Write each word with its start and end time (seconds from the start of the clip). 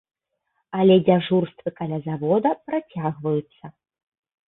Але 0.79 0.95
дзяжурствы 1.09 1.69
каля 1.81 2.01
завода 2.09 2.49
працягваюцца. 2.67 3.65